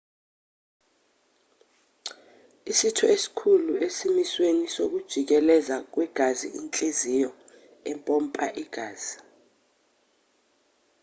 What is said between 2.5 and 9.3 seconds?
isitho esikhulu esimisweni sokujikeleza kwegazi inhliziyo empompa igazi